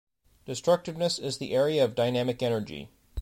Destructiveness 0.45 1.19
is 1.19 1.37
the 1.37 1.53
area 1.53 1.85
of 1.85 1.93
dynamic 1.93 2.41
energy. 2.41 2.89